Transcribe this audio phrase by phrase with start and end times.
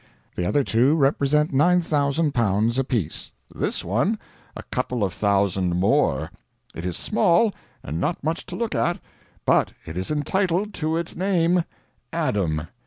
[0.35, 4.17] The other two represent L9,000 a piece; this one
[4.55, 6.31] a couple of thousand more.
[6.73, 8.99] It is small, and not much to look at,
[9.45, 11.63] but it is entitled to (its) name
[12.11, 12.65] Adam.